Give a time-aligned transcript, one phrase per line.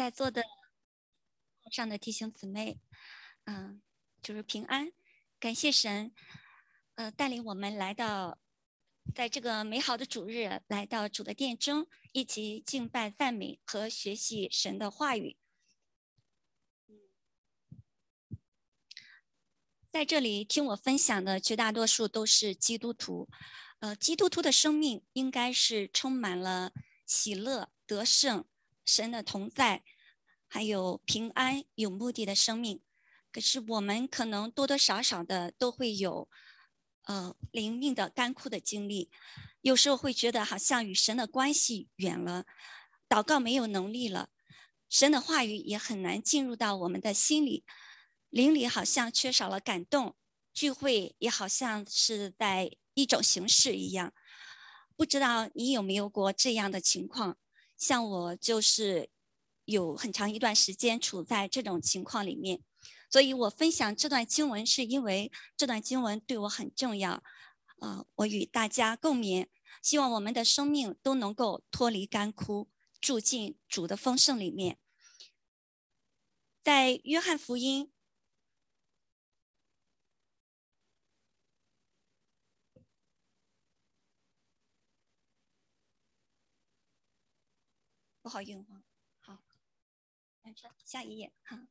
[0.00, 0.42] 在座的
[1.70, 2.80] 上的弟兄姊妹，
[3.44, 3.82] 嗯，
[4.22, 4.90] 就是平安，
[5.38, 6.10] 感谢神，
[6.94, 8.38] 呃，带领我们来到，
[9.14, 15.36] 在这个美好的主日，来到主的殿中，一起敬拜、赞美和学习神的话语。
[19.90, 23.28] 在这里听我分享的绝大多数都是基督徒，
[23.80, 26.72] 呃，基督徒的生命应该是充满了
[27.04, 28.46] 喜乐、得胜。
[28.90, 29.84] 神的同在，
[30.48, 32.82] 还有平安、有目的的生命。
[33.30, 36.28] 可是我们可能多多少少的都会有，
[37.04, 39.08] 呃，灵命的干枯的经历。
[39.60, 42.46] 有时候会觉得好像与神的关系远了，
[43.08, 44.30] 祷告没有能力了，
[44.88, 47.64] 神的话语也很难进入到我们的心里，
[48.30, 50.16] 灵里好像缺少了感动，
[50.52, 54.12] 聚会也好像是在一种形式一样。
[54.96, 57.38] 不知道你有没有过这样的情况？
[57.80, 59.08] 像我就是
[59.64, 62.62] 有很长一段时间处在这种情况里面，
[63.08, 67.22] 所以我分享这段经文是因为这段经文对我很重要，
[67.78, 69.46] 啊，我与大家共勉，
[69.80, 72.68] 希望我们的生命都能够脱离干枯，
[73.00, 74.78] 住进主的丰盛里面。
[76.62, 77.90] 在约翰福音。
[88.30, 88.86] 好用啊，
[89.18, 89.42] 好，
[90.84, 91.66] 下一页哈。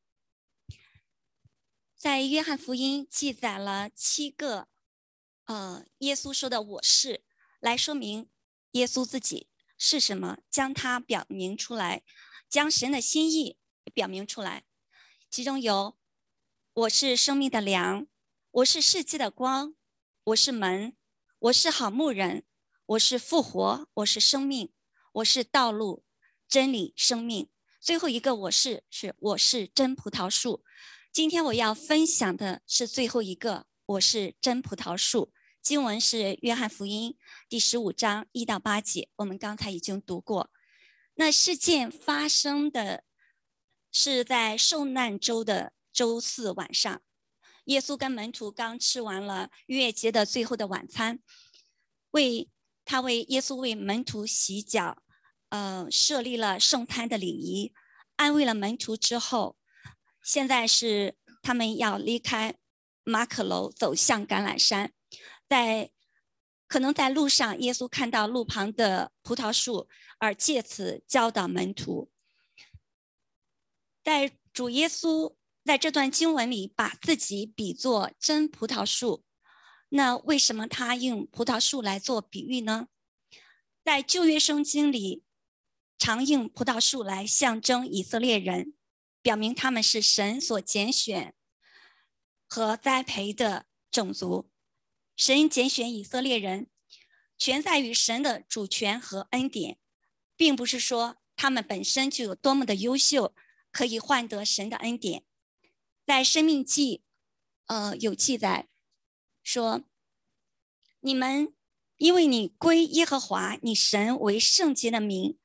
[1.96, 4.68] 在约翰福音记载了七个，
[5.46, 7.24] 呃，耶稣说的“我是”，
[7.60, 8.28] 来说明
[8.72, 12.02] 耶稣自己是什么，将它表明出来，
[12.46, 13.58] 将神的心意
[13.94, 14.64] 表明出来。
[15.30, 15.98] 其中有
[16.74, 18.06] “我是生命的粮，
[18.50, 19.74] 我是世界的光，
[20.24, 20.94] 我是门，
[21.38, 22.44] 我是好牧人，
[22.84, 24.72] 我是复活，我是生命，
[25.14, 26.04] 我是道路。”
[26.50, 27.48] 真理、生命，
[27.80, 30.64] 最后一个我是是我是真葡萄树。
[31.12, 35.32] 今天我要分享的是最后一个我是真葡萄树。
[35.62, 37.16] 经文是约翰福音
[37.48, 40.50] 第十五章一到八节，我们刚才已经读过。
[41.14, 43.04] 那事件发生的
[43.92, 47.00] 是在受难周的周四晚上，
[47.66, 51.20] 耶稣跟门徒刚吃完了逾越节的最后的晚餐，
[52.10, 52.50] 为
[52.84, 55.00] 他为耶稣为门徒洗脚。
[55.50, 57.72] 呃，设立了圣餐的礼仪，
[58.14, 59.56] 安慰了门徒之后，
[60.22, 62.54] 现在是他们要离开
[63.02, 64.92] 马可楼，走向橄榄山。
[65.48, 65.90] 在
[66.68, 72.12] 可能在路上，耶稣看到路旁的葡萄树，而借此教导门徒。
[74.04, 75.34] 在主耶稣
[75.64, 79.24] 在这段经文里，把自己比作真葡萄树，
[79.88, 82.86] 那为什么他用葡萄树来做比喻呢？
[83.84, 85.24] 在旧约圣经里。
[86.00, 88.72] 常用葡萄树来象征以色列人，
[89.20, 91.34] 表明他们是神所拣选
[92.48, 94.50] 和栽培的种族。
[95.14, 96.70] 神拣选以色列人，
[97.36, 99.76] 全在于神的主权和恩典，
[100.36, 103.34] 并不是说他们本身就有多么的优秀，
[103.70, 105.24] 可以换得神的恩典。
[106.06, 106.96] 在《生命记》，
[107.66, 108.70] 呃，有记载
[109.42, 109.84] 说
[111.00, 111.52] ：“你们
[111.98, 115.36] 因为你归耶和华你神为圣洁的名。”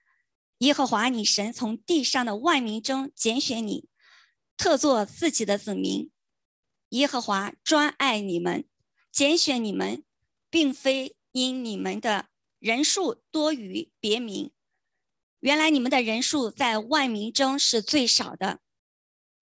[0.60, 3.90] 耶和华，你神从地上的万民中拣选你，
[4.56, 6.10] 特作自己的子民。
[6.90, 8.66] 耶和华专爱你们，
[9.12, 10.04] 拣选你们，
[10.50, 12.30] 并非因你们的
[12.60, 14.52] 人数多于别名。
[15.42, 18.62] 原来你们的人数在万民中是最少的，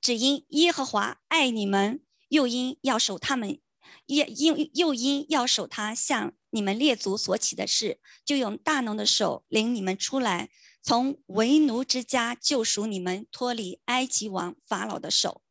[0.01, 3.61] 只因耶和华爱你们，又因要守他们，
[4.07, 10.49] 也因又因要守他向你们列祖所起的事，就用大能的手领你们出来。
[10.85, 15.41] 从为奴之家救赎你们，脱离埃及王法老的手。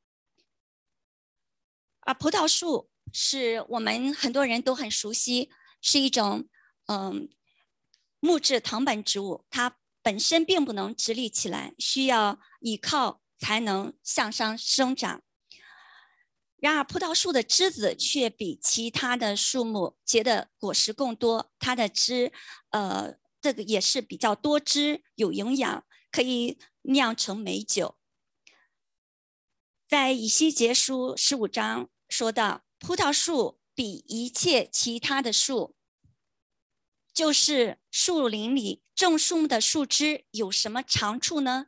[2.00, 5.50] 而葡萄树是我们很多人都很熟悉，
[5.80, 6.46] 是一种
[6.84, 7.30] 嗯
[8.20, 15.22] 木质藤本植物，它本身并不能直立起来，需要倚靠才能向上生长。
[16.56, 22.34] 然而，葡萄树的枝子却比其他的树木结的果实更多，它的枝
[22.68, 23.21] 呃。
[23.42, 27.98] 这个也是比较多汁、有营养，可以酿成美酒。
[29.88, 35.74] 在以西结书十五章说到，葡萄树比一切其他的树，
[37.12, 41.66] 就是树林里种树木的树枝有什么长处呢？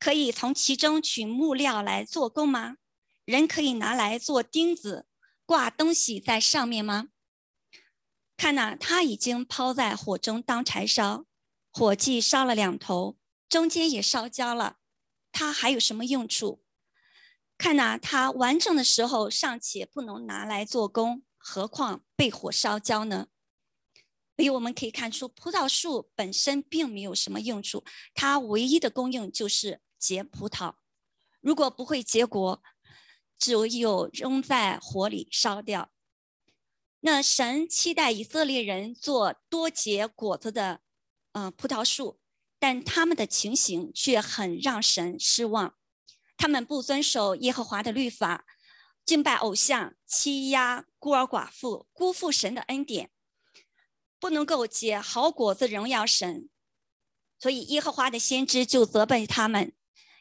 [0.00, 2.78] 可以从其中取木料来做工吗？
[3.24, 5.06] 人可以拿来做钉子，
[5.44, 7.08] 挂东西在上面吗？
[8.36, 11.24] 看呐，他已经抛在火中当柴烧，
[11.72, 13.16] 火既烧了两头，
[13.48, 14.76] 中间也烧焦了。
[15.32, 16.62] 它还有什么用处？
[17.56, 23.28] 看呐，它完整的时候尚且不能拿来做工，何况被火烧焦呢？
[24.36, 30.74] 所以我们可以看出，葡萄树本身并没有什么用处，它唯一的功用就是结葡萄。
[31.40, 32.62] 如果不会结果，
[33.38, 35.90] 只有扔在火里烧掉。
[37.06, 40.80] 那神期待以色列人做多结果子的，
[41.30, 42.18] 呃，葡萄树，
[42.58, 45.76] 但他们的情形却很让神失望。
[46.36, 48.44] 他们不遵守耶和华的律法，
[49.04, 53.12] 敬拜偶像，欺压孤儿寡妇，辜负神的恩典，
[54.18, 56.48] 不能够结好果子荣耀神。
[57.38, 59.72] 所以耶和华的先知就责备他们。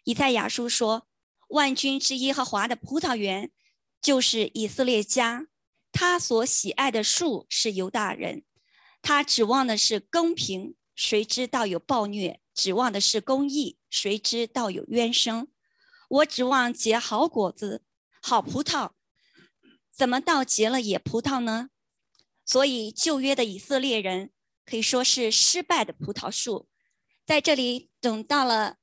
[0.04, 1.08] 以赛亚书说。
[1.50, 3.52] 万军之耶和华的葡萄园，
[4.02, 5.46] 就是以色列家。
[5.98, 8.44] 他所喜爱的树是犹大人。
[9.02, 15.48] 他指望的是公平，谁知道有暴虐；指望的是公义，谁知道有冤声。
[16.10, 17.82] 我指望结好果子、
[18.22, 18.92] 好葡萄，
[19.90, 21.70] 怎么到结了野葡萄呢？
[22.46, 24.32] 所以旧约的以色列人
[24.66, 26.68] 可以说是失败的葡萄树。
[27.26, 28.76] 在这里，等到了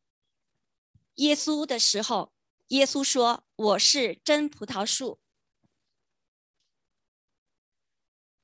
[1.16, 2.32] 耶稣的时候。
[2.68, 5.20] 耶稣说：“我是真葡萄树。”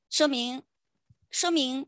[0.09, 0.63] 说明，
[1.29, 1.87] 说明，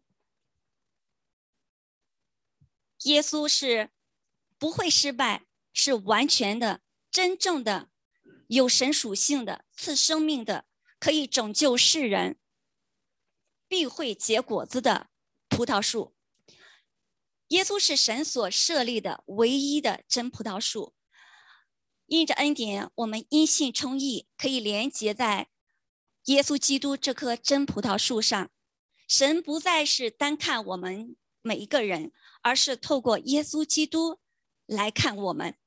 [3.04, 3.90] 耶稣是
[4.60, 7.90] 不会失败，是完全的、真正的、
[8.48, 10.66] 有神属性的、赐生命的、
[11.00, 12.38] 可以拯救世人、
[13.68, 15.10] 必会结果子的
[15.50, 16.16] 葡萄树。
[17.48, 20.94] 耶稣是神所设立的唯一的真葡萄树。
[22.06, 25.50] 因着恩典，我们因信称义，可以连接在
[26.26, 28.50] 耶稣基督这棵真葡萄树上。
[29.08, 34.20] 神不再是单看我们每一个人，而是透过耶稣基督
[34.66, 35.58] 来看我们。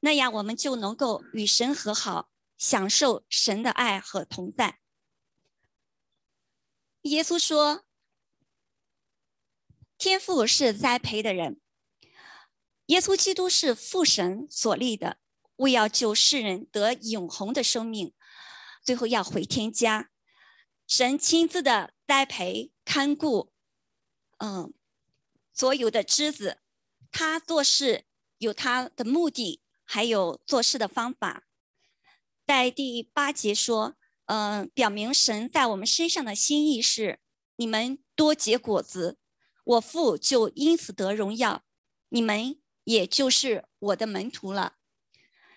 [0.00, 4.78] 那样，我们就能够与神和好，享受神的爱和同在。
[7.02, 7.84] 耶稣说
[9.96, 11.60] ：“天父是栽培的人。”
[12.86, 15.18] 耶稣基督是父神所立的，
[15.56, 18.12] 为要救世人得永恒的生命，
[18.88, 20.08] 最后要回天家。
[20.86, 23.52] 神亲自的栽培看顾，
[24.38, 24.72] 嗯，
[25.52, 26.62] 所有的枝子，
[27.12, 28.06] 他做事
[28.38, 31.44] 有他的目的，还有做事的方法。
[32.46, 33.94] 在第八节说，
[34.24, 37.20] 嗯，表明神在我们身上的心意是：
[37.56, 39.18] 你们多结果子，
[39.64, 41.62] 我父就因此得荣耀。
[42.08, 42.58] 你们。
[42.84, 44.76] 也就是我的门徒了，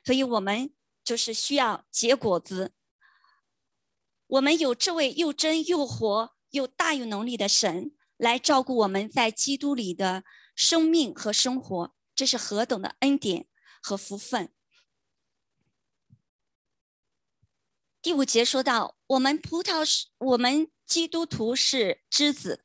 [0.04, 2.74] 所以我们就是需要结果子。
[4.32, 10.24] 我们有这位又真又活又大有能力的神来照顾我们在基督里的
[10.56, 13.48] 生命和生活，这是何等的恩典
[13.82, 14.54] 和福分。
[18.02, 22.64] 第五节说到，我们葡萄是，我们基督徒是枝子。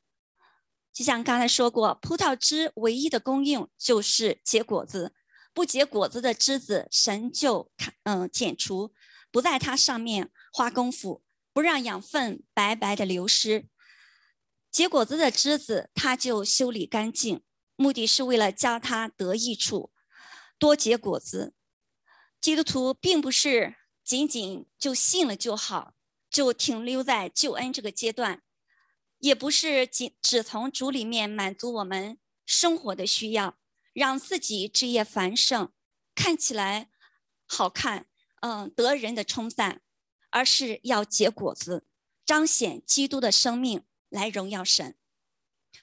[0.93, 5.13] 就像刚才说过，葡萄枝唯一的功用就是结果子，
[5.53, 8.93] 不结果子的枝子，神就看嗯剪除，
[9.31, 11.23] 不在它上面花功夫，
[11.57, 13.67] 不让养分白白的流失。
[14.69, 17.41] 结果子的枝子，它就修理干净，
[17.75, 19.91] 目的是为了教它得益处，
[20.59, 21.55] 多结果子。
[22.39, 25.95] 基督徒并不是仅仅就信了就好，
[26.29, 28.43] 就停留在救恩这个阶段。
[29.17, 33.57] 也不是仅只从主里面满足我们生活的需要，
[33.93, 35.71] 让自己枝叶繁盛，
[36.13, 36.91] 看起来
[37.47, 38.05] 好看，
[38.41, 39.81] 嗯，得人的称赞，
[40.29, 41.85] 而是要结果子，
[42.25, 44.95] 彰显基督的生命，来荣耀神。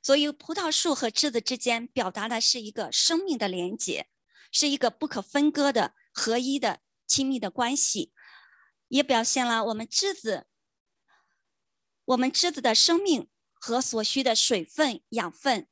[0.03, 4.09] 所以，葡萄树和枝子之间表达的是一个生命的连结，
[4.53, 8.13] 是一个不可分割的合一的亲密的关系，
[8.89, 10.47] 也表现了我们枝子。
[12.05, 15.69] 我们枝子的生命和所需的水分、养分，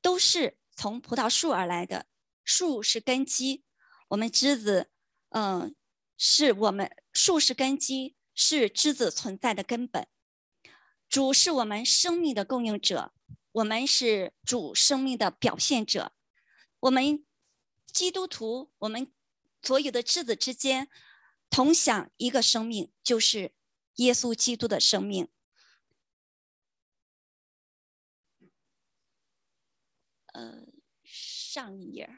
[0.00, 2.06] 都是从葡萄树而来的。
[2.44, 3.64] 树是根基，
[4.08, 4.90] 我们枝子，
[5.30, 5.74] 嗯，
[6.16, 10.06] 是我们树是根基，是枝子存在的根本。
[11.08, 13.12] 主是我们生命的供应者，
[13.52, 16.14] 我们是主生命的表现者。
[16.80, 17.24] 我们
[17.86, 19.12] 基督徒，我们
[19.62, 20.88] 所有的枝子之间
[21.50, 23.52] 同享一个生命，就是
[23.96, 25.28] 耶稣基督的生命。
[30.32, 30.64] 呃，
[31.04, 32.08] 上一页，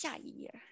[0.00, 0.62] 下一页。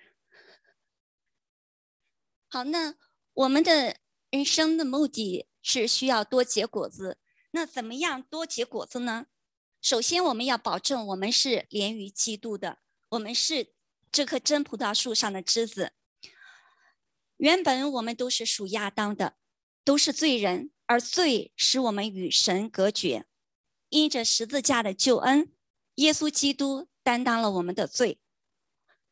[2.49, 2.95] 好，那
[3.35, 3.99] 我们的
[4.31, 7.19] 人生的目的是需要多结果子。
[7.51, 9.27] 那怎么样多结果子呢？
[9.83, 12.79] 首先，我们要保证我们是连于基督的，
[13.11, 13.75] 我们是
[14.11, 15.93] 这棵真葡萄树上的枝子。
[17.37, 19.37] 原本我们都是属亚当的，
[19.85, 23.27] 都是罪人，而罪使我们与神隔绝。
[23.91, 25.53] 因着十字架的救恩，
[25.97, 28.19] 耶稣基督担当了我们的罪，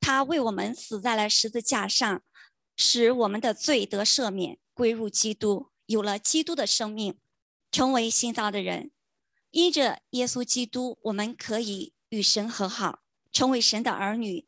[0.00, 2.23] 他为我们死在了十字架上，
[2.76, 7.19] 使我们的罪得赦免，归入基督，有了基督的生命，
[7.71, 8.91] 成为新造的人。
[9.50, 14.47] 因着耶稣基督，我们可以与神和好，成为神的儿女，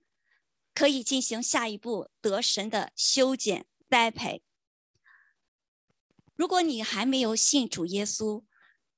[0.74, 4.42] 可以进行下一步得神的修剪栽培。
[6.36, 8.44] 如果你还没有信主耶稣，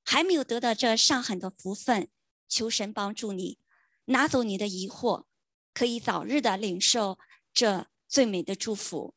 [0.03, 2.09] 还没有得到这上狠的福分，
[2.47, 3.57] 求神帮助你，
[4.05, 5.25] 拿走你的疑惑，
[5.73, 7.17] 可以早日的领受
[7.53, 9.15] 这最美的祝福。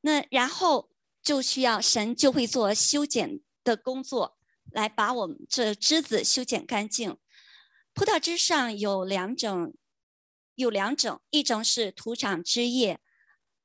[0.00, 0.90] 那然后
[1.22, 3.40] 就需要神就会做修剪。
[3.64, 4.36] 的工作
[4.72, 7.16] 来把我们这枝子修剪干净。
[7.94, 9.76] 葡萄枝上有两种，
[10.56, 13.00] 有两种，一种是土长枝叶，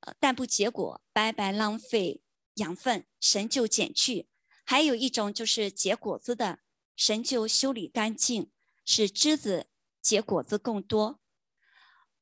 [0.02, 2.22] 呃，但不结果，白白浪费
[2.58, 4.28] 养分，神就剪去；
[4.64, 6.60] 还有一种就是结果子的，
[6.96, 8.52] 神就修理干净，
[8.86, 9.66] 使枝子
[10.08, 11.20] 结果子更多。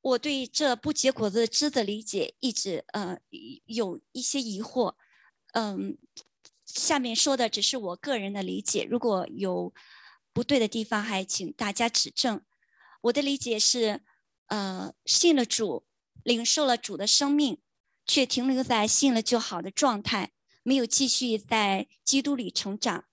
[0.01, 3.19] 我对这不结果子的枝子理解一直呃
[3.65, 4.95] 有一些疑惑，
[5.53, 5.97] 嗯。
[6.65, 9.71] 下面说的只是我个人的理解，如果有
[10.33, 12.41] 不对的地方，还请大家指正。
[13.01, 14.01] 我的理解是，
[14.47, 15.85] 呃，信了主，
[16.23, 17.61] 领受了主的生命，
[18.07, 20.31] 却停留在信了就好的状态，
[20.63, 23.05] 没有继续在基督里成长，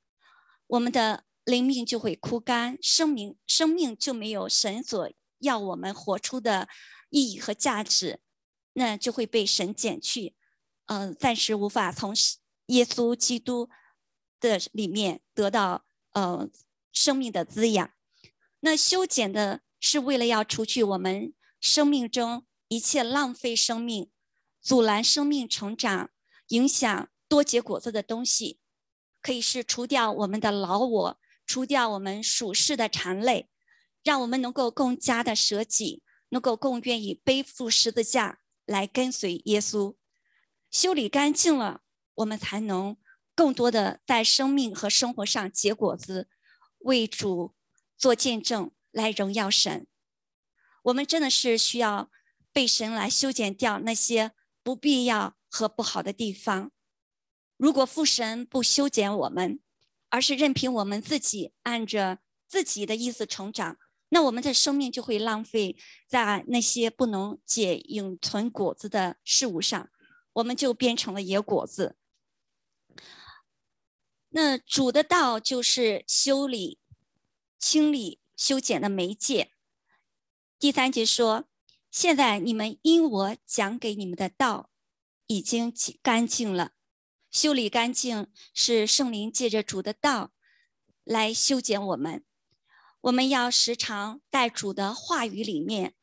[0.69, 6.69] 我们的灵命就会枯干，生命生命就没有神所要我们活出的
[7.11, 8.21] 意义和价值，
[8.75, 10.35] 那就会被神减去，
[10.87, 12.15] 嗯，暂时无法从。
[12.67, 13.69] 耶稣基督
[14.41, 16.49] 的里面得到呃
[16.93, 17.93] 生命的滋养，
[18.61, 24.11] 那修剪的是为了要除去我们生命中一切浪费生命、
[24.63, 26.11] 阻拦生命成长、
[26.49, 28.61] 影响多结果子的东西，
[29.21, 31.21] 可以是除掉我们的老我，
[31.53, 33.51] 除掉我们属世的缠累，
[34.03, 39.95] 让我们能够更加的舍己，能够更愿意背负十字架来跟随耶稣，
[40.71, 41.83] 修理干净了。
[42.15, 42.97] 我们才能
[43.35, 46.31] 更多的在生命和生活上结果子，
[46.79, 47.55] 为主
[47.99, 49.87] 做见证，来荣耀神。
[50.85, 52.11] 我们真的是需要
[52.51, 54.33] 被神来修剪掉那些
[54.63, 56.73] 不必要和不好的地方。
[57.59, 59.61] 如果父神不修剪我们，
[60.12, 63.78] 而是任凭我们自己按着自己的意思成长，
[64.11, 65.75] 那我们的生命就会浪费
[66.07, 69.88] 在那些不能结永存果子的事物上，
[70.35, 71.97] 我们就变成了野果子。
[74.28, 76.78] 那主的道就是修理、
[77.59, 79.52] 清理、修剪的媒介。
[80.59, 81.47] 第三节说
[81.90, 84.69] ：“现在你们因我讲给你们的道
[85.26, 86.73] 已经干净了，
[87.33, 90.33] 修理干净是圣灵借着主的道
[91.03, 92.25] 来修剪我们。
[93.01, 95.95] 我们要时常在主的话语里面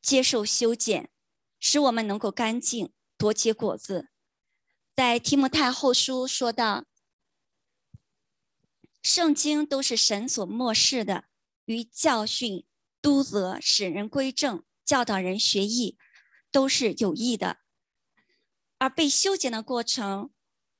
[0.00, 1.10] 接受修剪，
[1.60, 4.08] 使我们能够干净，多结果子。”
[4.96, 6.86] 在提摩太后书说到。
[9.02, 11.24] 圣经都是神所漠视的，
[11.64, 12.64] 与教训、
[13.00, 15.98] 督责、使人归正、教导人学艺，
[16.50, 17.58] 都是有益的。
[18.78, 20.30] 而被修剪的过程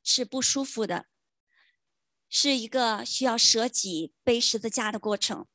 [0.03, 1.07] 是不舒服的，
[2.29, 5.47] 是一个需要舍己背十字架的过程。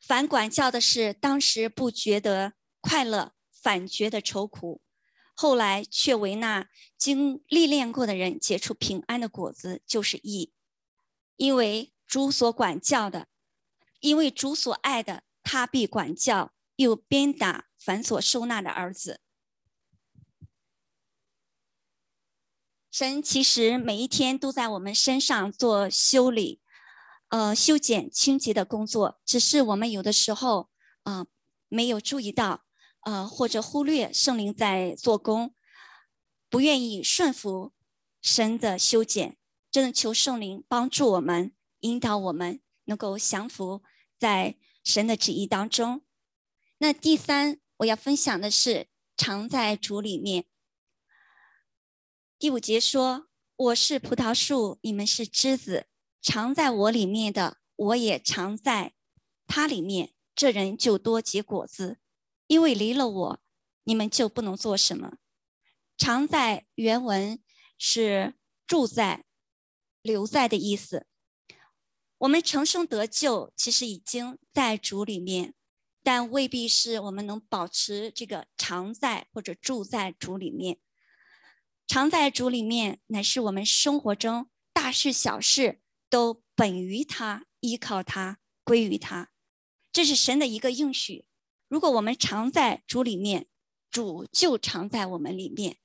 [0.00, 4.80] 反管教的是当时不觉得快乐，反觉得愁苦，
[5.34, 10.52] 后来却为那经历练过的人结出平安的果子，就是义。
[11.36, 13.28] 因为主所管教的，
[14.00, 19.20] 因为主所爱的，他必管教，又鞭打凡所收纳的儿子。
[22.98, 26.60] 神其实每一天都在我们身上做修理、
[27.28, 30.68] 呃修剪、清洁的工作，只是我们有的时候
[31.04, 31.28] 啊
[31.68, 32.64] 没有注意到，
[33.02, 35.54] 呃或者忽略圣灵在做工，
[36.50, 37.72] 不愿意顺服
[38.20, 39.36] 神的修剪。
[39.70, 41.52] 真的求圣灵帮助我们，
[41.82, 43.84] 引导我们能够降服
[44.18, 46.02] 在神的旨意当中。
[46.78, 50.46] 那第三，我要分享的是常在主里面。
[52.38, 53.26] 第五节说
[53.56, 55.88] ：“我是葡萄树，你们是枝子，
[56.22, 58.94] 常在我里面的，我也常在
[59.48, 60.14] 他里面。
[60.36, 61.98] 这人就多结果子，
[62.46, 63.40] 因为离了我，
[63.82, 65.18] 你们就不能做什么。
[65.96, 67.42] 常在原文
[67.76, 69.24] 是住在。”
[70.00, 71.08] 留在的意思，
[72.18, 75.54] 我们成生得救，其实已经在主里面，
[76.04, 80.78] 但未必是我们能保持这个常在或者住在主里面。
[81.88, 85.80] 常在主里面，乃是我们生活中大事小事
[86.10, 89.30] 都本于他，依靠他，归于他。
[89.90, 91.24] 这是神的一个应许。
[91.66, 93.46] 如果我们常在主里面，
[93.90, 95.78] 主就常在我们里面。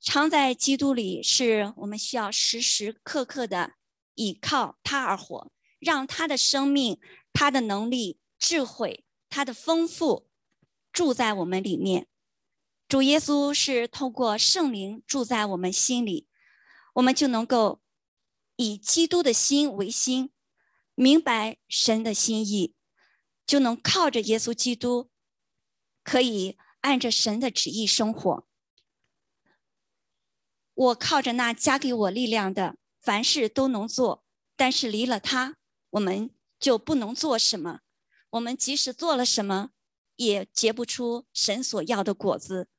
[0.00, 3.72] 常在基督里，是我们需要时时刻刻的。
[4.16, 5.50] 倚靠他而活，
[5.80, 7.00] 让他的生命、
[7.32, 10.28] 他的能力、智慧、他的丰富
[10.92, 12.06] 住在我们里面。
[12.88, 16.28] 主耶稣是透过圣灵住在我们心里，
[16.94, 17.80] 我们就能够
[18.56, 20.30] 以基督的心为心，
[20.94, 22.74] 明白神的心意，
[23.46, 25.10] 就能靠着耶稣基督，
[26.02, 28.46] 可以按着神的旨意生活。
[30.74, 32.76] 我靠着那加给我力量的。
[33.00, 34.24] 凡事都能做，
[34.56, 35.56] 但是离了他，
[35.90, 37.80] 我们就不能做什么。
[38.30, 39.72] 我们即使做了什么，
[40.16, 42.70] 也结不出神所要的果子。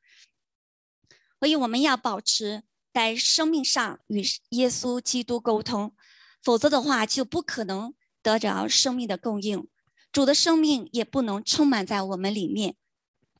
[1.46, 5.96] 所以我们要保持在生命上与耶稣基督沟通，
[6.42, 9.68] 否则的话就不可能得着生命的供应。
[10.12, 12.75] 主的生命也不能充满在我们里面。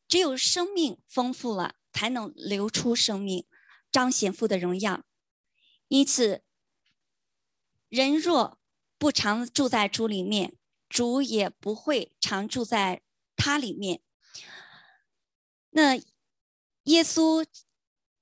[0.08, 3.48] 只有生命丰富了，才能流出生命，
[3.92, 5.04] 彰显父的荣耀。
[5.88, 6.44] 因此。
[7.90, 8.60] 人若
[9.00, 10.56] 不常住在主里面，
[10.88, 13.02] 主也不会常住在
[13.36, 14.00] 他里面。
[15.72, 15.96] 那
[16.84, 17.44] 耶稣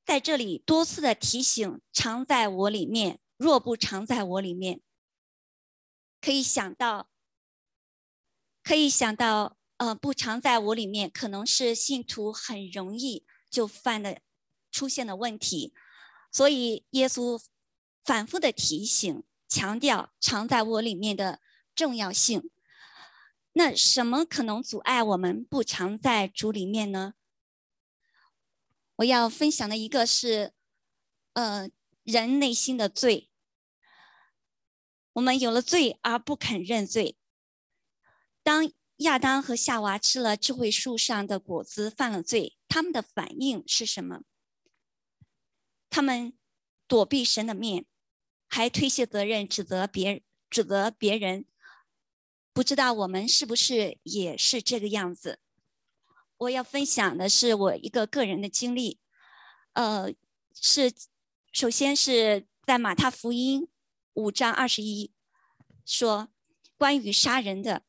[0.06, 4.82] 在这里多次的提醒：常在我里面，若不常在我里面，
[6.22, 7.10] 可以想到，
[8.64, 14.22] 可以想到，呃，不常在我里面，可能是信徒很容易就犯的
[14.72, 15.74] 出现的问题。
[16.32, 17.42] 所以耶稣
[18.04, 19.24] 反复的提醒。
[19.50, 21.40] 强调常在我里面的
[21.76, 22.50] 重要性。
[23.52, 27.14] 那什么可能阻碍我们不常在主里面呢？
[28.98, 30.54] 我要分享的一个是，
[31.34, 31.70] 呃，
[32.04, 33.30] 人内心的罪。
[35.14, 37.18] 我们有了罪而不肯认罪。
[38.42, 44.22] 当亚当和夏娃吃了智慧树上的果子，犯了罪，他们的反应是什么？
[45.90, 46.38] 他们
[46.88, 47.86] 躲避神的面。
[48.50, 51.48] 还推卸责任，指责别指责别人，
[52.54, 55.40] 不知道我们是不是也是这个样子？
[56.44, 59.00] 我要分享的是我一个个人的经历，
[59.74, 60.14] 呃，
[60.54, 60.92] 是
[61.52, 63.68] 首先是在马太福音
[64.14, 65.12] 五章二十一
[65.86, 66.30] 说
[66.78, 67.84] 关于杀人的，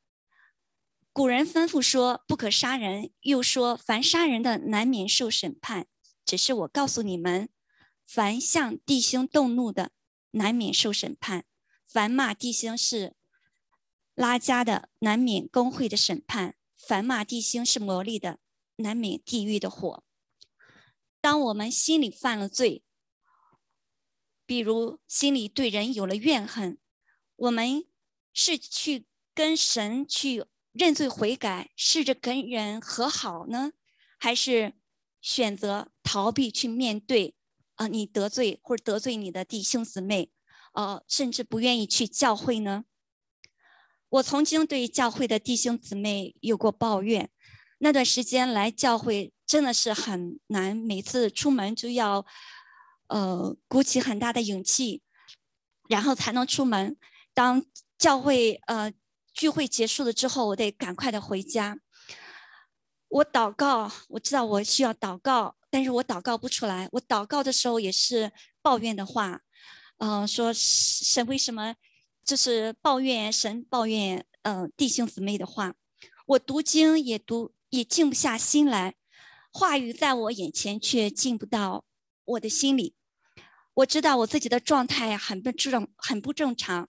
[1.12, 5.86] 古人吩咐说不可杀人，又说凡杀人的难免受审判。
[6.24, 7.48] 只是我告诉你们，
[8.06, 9.92] 凡向弟兄动怒的。
[10.36, 11.44] 难免受审判，
[11.86, 13.14] 凡骂弟兄是
[14.16, 18.40] 拉家的，难免公会的审判；凡骂弟兄是魔力的，
[18.76, 20.02] 难免地狱的火。
[21.20, 22.82] 当我们心里犯了罪，
[24.46, 26.78] 比如心里对人有了怨恨，
[27.36, 27.86] 我们
[28.32, 33.72] 是去跟神去认罪悔改，试着跟人和好呢，
[34.18, 34.74] 还是
[35.20, 37.34] 选择逃避去面对？
[37.76, 40.30] 啊，你得罪或者得罪你的弟兄姊妹，
[40.74, 42.84] 呃，甚至不愿意去教会呢？
[44.10, 47.30] 我曾经对教会的弟兄姊妹有过抱怨，
[47.84, 52.24] 那段时间来教会真的是很难，每次出门就要，
[53.08, 55.02] 呃，鼓起很大的勇气，
[55.90, 56.96] 然后才能出门。
[57.34, 57.62] 当
[57.98, 58.90] 教会呃
[59.34, 61.78] 聚会结束了之后，我得赶快的回家。
[63.08, 65.56] 我祷告，我知道我需要祷告。
[65.68, 69.42] 但是我祷告不出来，我祷告的时候也是抱怨的话，
[69.98, 71.74] 嗯，说神为什么
[72.24, 75.74] 就是抱怨神抱怨，嗯，弟兄姊妹的话，
[76.26, 78.94] 我读经也读也静不下心来，
[79.52, 81.84] 话语在我眼前却进不到
[82.24, 82.94] 我的心里，
[83.74, 86.88] 我知道我自己的状态很不正很不正常，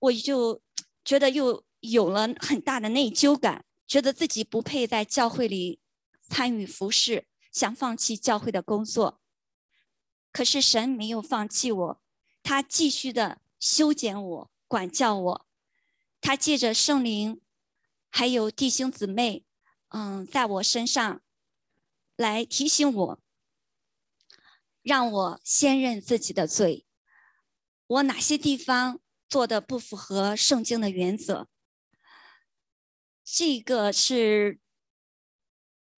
[0.00, 0.60] 我就
[1.04, 5.80] 觉得又有了很大的内疚感，觉得自己不配在教会里。
[6.30, 9.18] 参与服侍，想放弃教会的工作，
[10.30, 12.02] 可是神没有放弃我，
[12.42, 15.46] 他继续的修剪我、管教我。
[16.20, 17.40] 他借着圣灵，
[18.10, 19.44] 还有弟兄姊妹，
[19.88, 21.20] 嗯，在我身上
[22.16, 23.20] 来提醒我，
[24.82, 26.86] 让我先认自己的罪，
[27.86, 31.48] 我哪些地方做的不符合圣经的原则？
[33.24, 34.60] 这个是。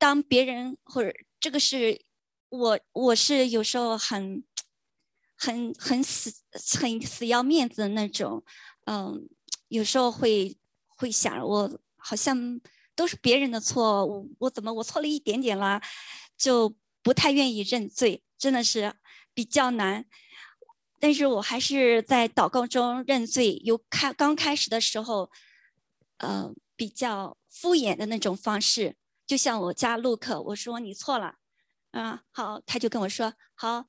[0.00, 2.06] 当别人或者这个是
[2.48, 4.42] 我，我是有时候很
[5.36, 6.32] 很很死
[6.80, 8.42] 很死要面子的那种，
[8.86, 9.28] 嗯，
[9.68, 12.60] 有时候会会想我好像
[12.94, 15.80] 都是别人的错，我我怎么我错了一点点啦，
[16.36, 18.94] 就不太愿意认罪，真的是
[19.32, 20.06] 比较难。
[20.98, 23.60] 但是我还是在祷告中认罪。
[23.64, 25.30] 有开刚开始的时候，
[26.18, 31.36] 呃，比较敷衍的那种方式，就像我家陆克，我说你错了，
[31.92, 33.86] 啊，好，他就跟我说好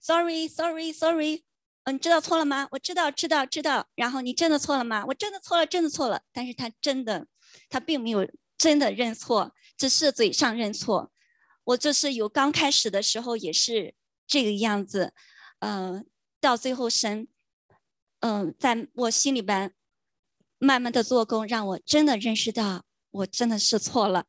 [0.00, 1.42] ，sorry，sorry，sorry，
[1.82, 2.68] 嗯，你知道错了吗？
[2.70, 3.88] 我知道，知道，知道。
[3.96, 5.04] 然后你真的错了吗？
[5.08, 6.22] 我真的错了，真的错了。
[6.32, 7.26] 但是他真的，
[7.68, 11.12] 他并没有真的认错，只是嘴上认错。
[11.64, 13.94] 我就是有刚开始的时候也是
[14.26, 15.12] 这个样子，
[15.60, 16.06] 嗯。
[16.38, 17.26] 到最后，神，
[18.20, 19.74] 嗯，在我心里边
[20.58, 24.26] 慢慢的做工，让我真的认识到我真的是错了。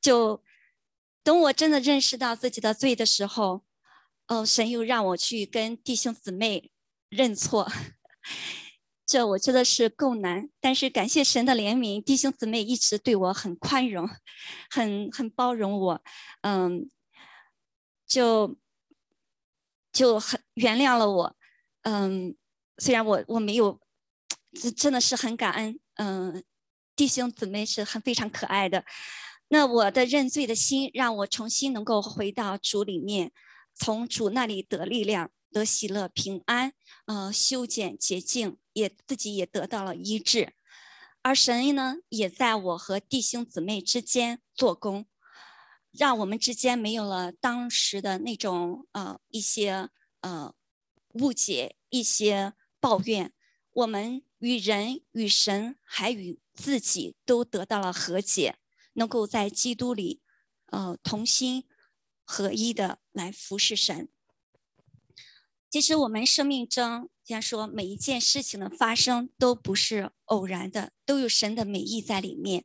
[0.00, 0.44] 就
[1.24, 3.64] 等我真的认识到自己的罪的时候，
[4.28, 6.70] 哦，神又让我去跟弟兄姊妹
[7.08, 7.68] 认错。
[9.06, 14.08] 这我觉得是够难，但是感谢神的怜悯，弟兄姊妹一直对我很宽容，
[14.68, 16.02] 很很包容我，
[16.40, 16.90] 嗯，
[18.04, 18.58] 就
[19.92, 21.36] 就很原谅了我。
[21.82, 22.34] 嗯，
[22.78, 23.80] 虽然我我没有，
[24.52, 25.78] 真真的是很感恩。
[25.94, 26.42] 嗯，
[26.96, 28.84] 弟兄姊妹是很非常可爱的。
[29.48, 33.30] 那我的认罪的心，让我重新能够回到主里面，
[33.76, 36.72] 从主那里得力量、得喜乐、平安。
[37.06, 40.54] 呃，修剪洁净，也自己也得到了医治。
[41.22, 45.06] 而神呢，也在我和弟兄姊妹之间做工，
[45.90, 50.54] 让我们之间没有了当时的那种呃一些呃。
[51.20, 53.32] 误解一些抱怨，
[53.72, 58.58] 我们与人、与神，还与自己都得到了和解，
[58.92, 60.20] 能够在基督里，
[60.66, 61.66] 呃，同心
[62.22, 64.10] 合一的来服侍神。
[65.76, 72.64] 其实我们生命中，像说每一件事情的发生都不是偶然的，都有神的美意在里面。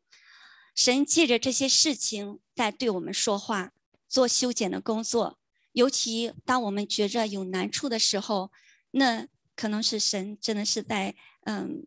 [0.74, 3.74] 神借着这些事情在对我们说话，
[4.08, 5.38] 做修剪的工作。
[5.74, 8.50] 尤其当我们觉着有难处的时候，
[8.91, 11.86] 那可能是神真的是在嗯，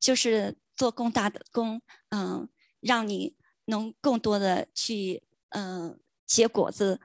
[0.00, 2.48] 就是做更大的功，嗯，
[2.80, 7.00] 让你能更多的去嗯结果子。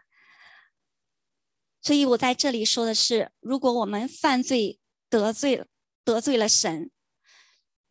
[1.83, 5.65] 所以我在这里说的是，如果我们犯罪得罪
[6.05, 6.89] 得罪了神，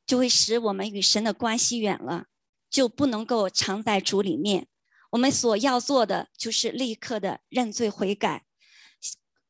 [0.07, 2.25] 就会使我们与神的关系远了，
[2.71, 4.67] 就不能够常在主里面。
[5.11, 8.47] 我们所要做的就是立刻的认罪悔改，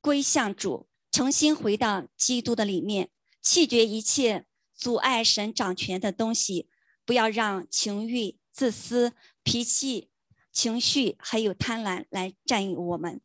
[0.00, 6.68] 归向主，重新回到基督的里面，弃绝一切阻碍神掌权的东西，
[7.04, 9.12] 不要让情欲、自私、
[9.44, 10.10] 脾气、
[10.50, 13.20] 情绪还有贪婪来占有我们。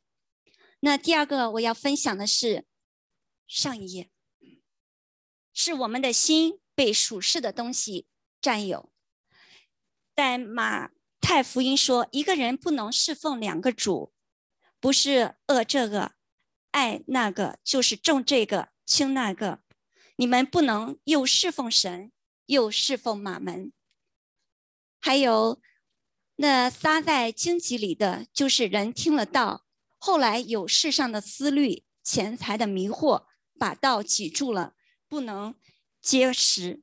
[0.87, 2.65] 那第二个我要分享的是，
[3.45, 4.09] 上一页，
[5.51, 8.07] 是我们的心被属世的东西
[8.39, 8.89] 占有，
[10.15, 10.91] 在马。
[11.19, 14.13] 太福音说，一个人不能侍奉两个主，
[14.79, 16.13] 不是恶这个，
[16.71, 19.59] 爱那个，就是重这个，轻那个。
[20.15, 22.13] 你们不能又侍奉神，
[22.45, 23.73] 又侍奉马门。
[25.01, 25.61] 还有
[26.37, 29.65] 那撒在荆棘里的，就是人听了道，
[29.97, 33.25] 后来有世上的思虑、钱财的迷惑，
[33.59, 34.73] 把道挤住了，
[35.07, 35.55] 不能
[36.01, 36.81] 结实。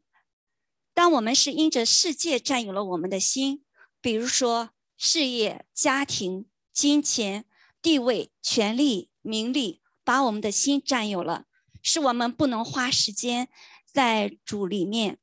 [0.92, 3.64] 当我们是因着世界占有了我们的心。
[4.00, 7.46] 比如说，事业、家庭、金钱、
[7.80, 11.46] 地位、权力、名利，把我们的心占有了，
[11.82, 13.48] 是我们不能花时间
[13.90, 15.18] 在主里面，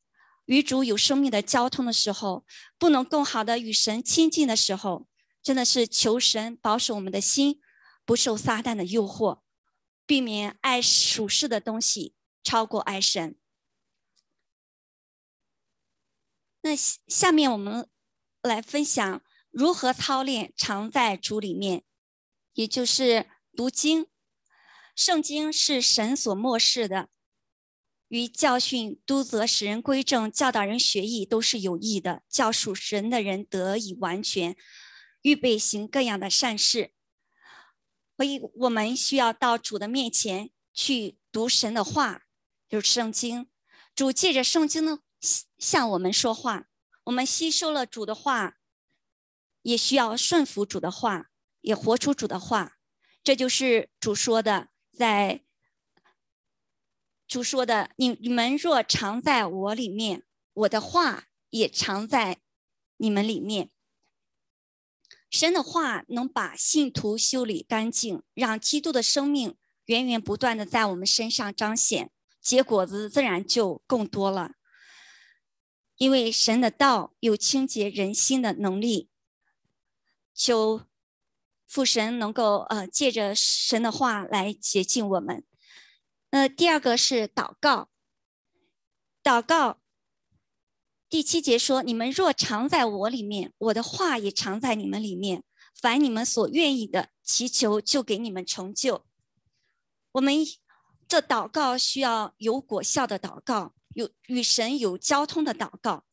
[0.45, 2.43] 与主有生命的交通的时候，
[2.79, 5.05] 不能更好的与神亲近的时候，
[5.43, 7.61] 真的是求神保守我们的心
[8.05, 9.41] 不受撒旦的诱惑，
[10.05, 13.35] 避免爱属世的东西超过爱神。
[16.61, 17.87] 那下面我们。
[18.43, 21.83] 来分享如何操练常在主里面，
[22.53, 24.07] 也就是读经。
[24.95, 27.09] 圣经是神所漠视的，
[28.07, 34.57] 与教训、督责、使人归正、教导人学艺都是有益的，教属神的人得以完全，
[35.21, 36.91] 预备行各样的善事。
[38.21, 42.25] 所以，我们需要到主的面前去读神的话，
[42.69, 43.49] 就是圣经。
[43.95, 44.99] 主借着圣经呢，
[45.57, 46.67] 向我们说话。
[47.05, 48.59] 我们吸收了主的话，
[49.63, 51.31] 也需要顺服主的话，
[51.61, 52.77] 也活出主的话。
[53.23, 55.43] 这就是主说的，在
[57.27, 60.21] 主说的：“你你们若常在我里面，
[60.53, 62.37] 我的话也常在
[62.97, 63.71] 你们里面。”
[65.31, 74.55] 神的话能把信徒修理干净，让基督的生命源源不断的在我们身上彰显，结果子自然就更多了。
[75.95, 79.09] 因为神的道有清洁人心的能力，
[80.33, 80.81] 求
[81.65, 85.45] 父神能够呃借着神的话来洁净我们。
[86.31, 87.89] 呃，第二个是祷告，
[89.23, 89.80] 祷告。
[91.11, 95.43] 第七节说：“你们若常在我里面，我的话也常在你们里面。
[95.75, 99.05] 凡你们所愿意的，祈求就给你们成就。”
[100.13, 100.33] 我们
[101.09, 103.73] 这祷告需要有果效的祷告。
[103.93, 106.05] 有与神有交通的祷告，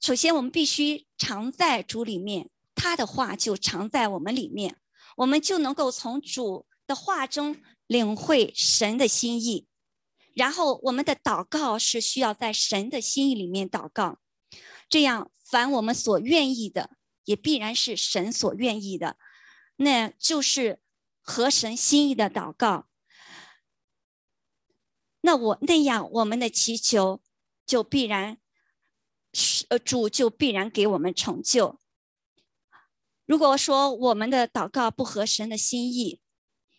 [0.00, 4.78] 首先我们必须常在主里面，他的话就常在我们里面，
[5.18, 9.66] 我们就能够从主的话中领会神的心意。
[10.34, 14.18] 然后我们的祷告是需要在神的心意里面祷告，
[14.88, 16.90] 这样凡我们所愿意的，
[17.24, 19.16] 也必然是神所愿意的，
[19.76, 20.80] 那就是
[21.20, 22.88] 合神心意的祷告。
[25.20, 27.22] 那我那样，我们的祈求
[27.64, 28.38] 就必然
[29.32, 31.78] 是呃主就必然给我们成就。
[33.24, 36.20] 如果说我们的祷告不合神的心意，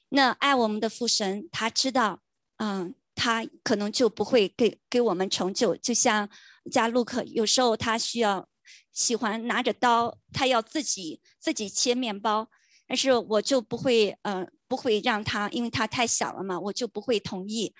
[0.09, 2.21] 那爱我们的父神他知道，
[2.57, 5.75] 嗯，他可能就不会给给我们成就。
[5.77, 6.29] 就像
[6.69, 8.47] 加路克有时候他需要
[8.91, 12.49] 喜欢拿着刀，他要自己自己切面包，
[12.85, 17.73] 但是我就不会，呃，不会让他，因为他太小了嘛，我就不会同意。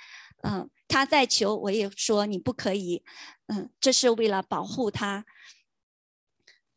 [0.44, 3.04] 嗯，他在求，我也说你不可以。
[3.48, 5.26] 嗯，这是为了保护他。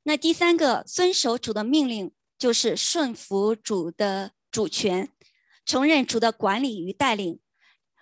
[0.04, 5.10] 那第三个，遵守主的命令，就是顺服主的主权，
[5.66, 7.40] 承认主的管理与带领。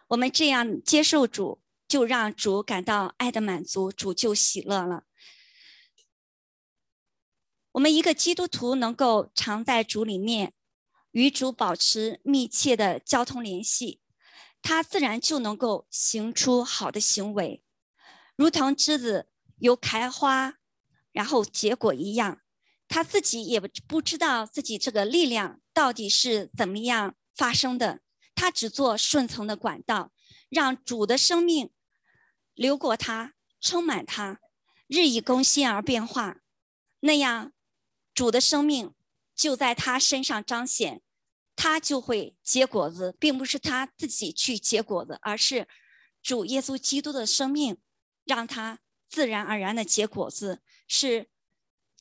[0.09, 5.05] 我们这样接受主，就让主感到爱的满足，主就喜乐了。
[7.73, 10.55] 我们一个基督徒能够常在主里面，
[11.11, 14.01] 与主保持密切的交通联系。
[14.63, 17.63] 他自然就能够行出好的行为，
[18.35, 20.55] 如同枝子有开花，
[21.13, 22.41] 然后结果一样。
[22.89, 28.01] 他自己也不知道自己这个力量到底是怎么样发生的，
[28.37, 30.13] 他只做顺从的管道，
[30.49, 31.73] 让主的生命
[32.55, 34.41] 流过他，充满他，
[34.87, 36.37] 日益更新而变化。
[37.01, 37.53] 那样，
[38.15, 38.95] 主的生命
[39.35, 41.03] 就在他身上彰显。
[41.59, 45.67] 他就会结果子，并不是他自己去结果子，而是
[46.23, 47.79] 主耶稣基督的生命
[48.27, 50.61] 让他自然而然的结果子。
[50.87, 51.31] 是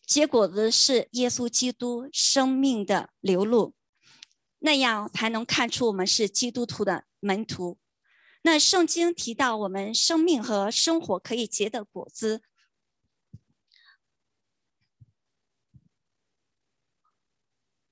[0.06, 3.75] 结果子是耶稣基督生命的流露，
[4.60, 7.78] 那样才能看出我们是基督徒的门徒。
[8.42, 12.44] 那圣经提到我们生命和生活可以结的果子。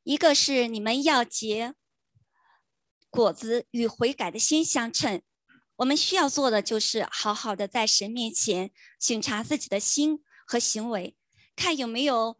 [0.03, 1.75] 一个是你们要结
[3.09, 5.21] 果子与悔改的心相称，
[5.77, 11.15] 我们需要做的就是好好的在神面前审查自己的心和行为，
[11.55, 12.37] 看有没有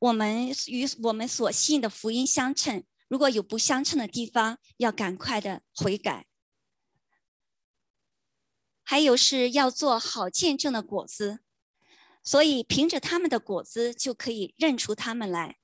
[0.00, 2.84] 我们与我们所信的福音相称。
[3.10, 6.28] 如果有不相称的地方，要赶快的悔改。
[8.84, 11.40] 还有是要做好见证的果子，
[12.22, 15.56] 所以凭着他们的果子就可以认出他们来。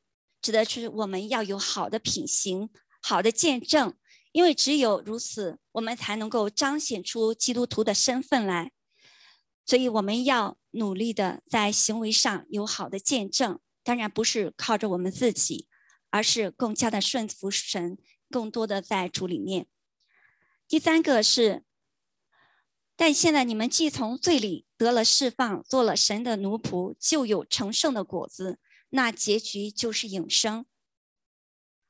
[0.43, 2.69] 指的是我们要有好的品行、
[3.01, 3.97] 好的见证，
[4.33, 8.73] 因为只有如此，我们才能够彰显出基督徒的身份来。
[9.65, 15.69] 所以我们要努力的在行为上有好的见证，当然不是靠着我们自己，
[16.11, 17.99] 而是更加的顺服神，
[18.31, 19.67] 更多的在主里面。
[20.69, 21.65] 第三个是，
[22.97, 28.59] 但现在你们既从罪里得了释放，做了神的奴仆，就有成圣的果子。
[28.91, 30.65] 那结局就是永生。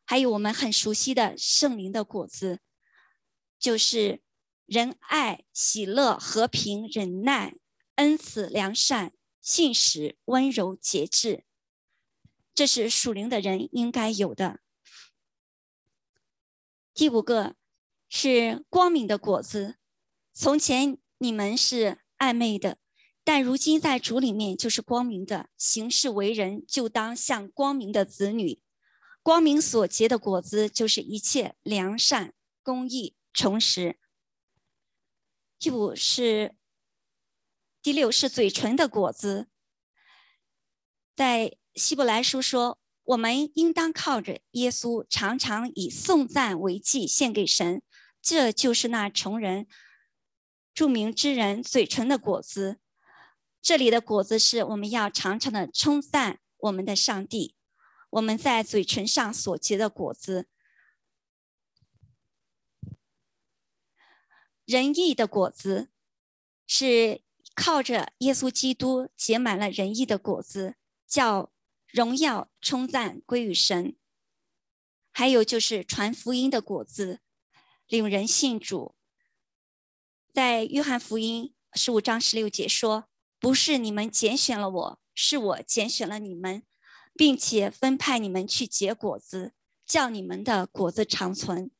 [0.04, 2.60] 还有我们很熟悉的圣灵的果子，
[3.58, 4.22] 就是
[4.64, 7.54] 仁爱、喜乐、和平、忍耐、
[7.96, 11.44] 恩慈、良善、信实、温柔、节制。
[12.56, 14.60] 这是属灵的人应该有的。
[16.94, 17.54] 第五个
[18.08, 19.76] 是光明的果子。
[20.32, 22.78] 从前你们是暧昧的。
[23.22, 28.62] 但如今在主里面就是光明的，行事为人就当像光明的子女。
[29.20, 33.98] 光明所结的果子就是一切良善、公义、诚实。
[35.58, 36.54] 第五是，
[37.82, 39.48] 第六是嘴唇的果子。
[41.16, 47.82] 在希伯来书说，我们应当靠着耶稣，常常以颂赞为祭献给神，
[48.22, 49.66] 这就是那穷人、
[50.72, 52.78] 著名之人嘴唇的果子。
[53.60, 57.54] 这里的果子是我们要常常的称赞我们的上帝，
[58.08, 60.48] 我们在嘴唇上所结的果子。
[64.64, 65.90] 仁义的果子
[66.66, 67.20] 是
[67.54, 71.52] 靠着耶稣基督结满了仁义的果子，叫
[71.96, 73.96] 荣耀称赞归于神。
[75.12, 77.20] 还有就是传福音的果子，
[77.88, 78.94] 令人信主。
[80.30, 83.08] 在约翰福音十五章十六节说
[83.40, 86.64] ：“不是你们拣选了我，是我拣选了你们，
[87.14, 89.54] 并且分派你们去结果子，
[89.86, 91.70] 叫你们的果子长存。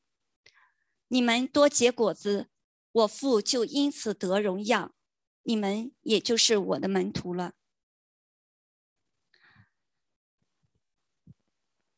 [1.08, 2.48] 你们多结果子。”
[2.96, 4.94] 我父就因此得荣耀，
[5.42, 7.52] 你们也就是我的门徒了。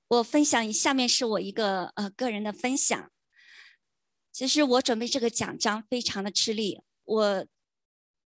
[0.08, 3.10] 我分享一下面是我一个呃个人的分享。
[4.32, 7.46] 其实我准备这个奖章非常的吃力，我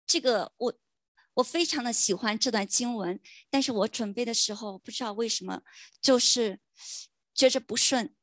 [0.06, 0.74] 这个我
[1.36, 5.62] 我非常的喜欢这段经文，但是我准备的时候不知道为什么
[6.02, 6.60] 就是
[7.34, 8.16] 觉着不顺，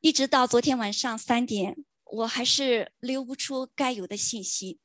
[0.00, 1.84] 一直到昨天晚上三点。
[2.04, 4.78] 我还是留不出该有的信息。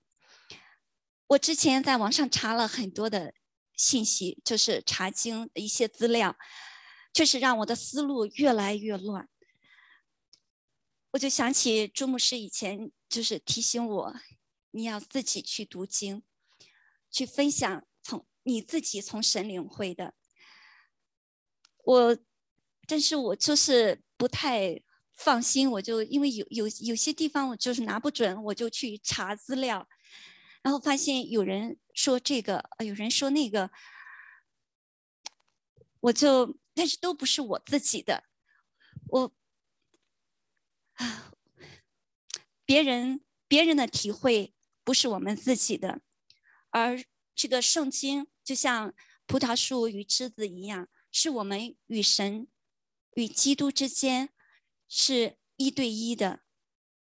[1.27, 3.33] 我之前在网上查了很多的
[3.75, 6.37] 信息，就是查经的一些资料，
[7.13, 9.29] 确实让我的思路越来越乱。
[11.11, 14.15] 我就想起朱牧师以前就是提醒我，
[14.71, 16.23] 你要自己去读经，
[17.09, 20.13] 去分享从你自己从神领会的。
[21.83, 22.17] 我，
[22.87, 24.83] 但是我就是不太。
[25.19, 29.89] 放心，我就因为有有有些地方我就是拿不准，我就去查资料，
[30.61, 33.71] 然后发现有人说这个，有人说那个，
[36.01, 38.23] 我就但是都不是我自己的，
[39.07, 39.33] 我
[40.93, 41.33] 啊，
[42.63, 46.01] 别人别人的体会不是我们自己的，
[46.69, 47.03] 而
[47.35, 48.93] 这个圣经就像
[49.25, 52.47] 葡萄树与枝子一样，是我们与神
[53.15, 54.29] 与基督之间。
[54.89, 56.43] 是一对一的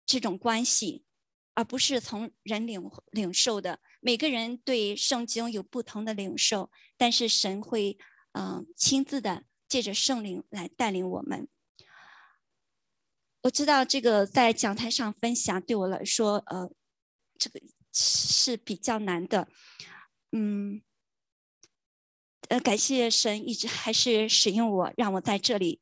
[0.06, 1.04] 这种关系，
[1.52, 3.80] 而不是从人领领受的。
[4.00, 7.98] 每个人对圣经有不同的领受，但是神会
[8.32, 11.48] 嗯亲自的借着圣灵来带领我们。
[13.42, 16.70] 我知道这个在讲台上分享对我来说，呃，
[17.38, 17.60] 这个
[17.92, 19.48] 是比较难的。
[20.32, 20.82] 嗯，
[22.48, 25.80] 呃，感谢神一直还是使用我，让我在这里。